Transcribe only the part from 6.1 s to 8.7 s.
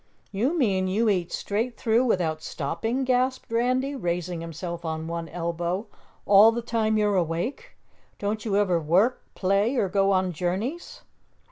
"All the time you're awake? Don't you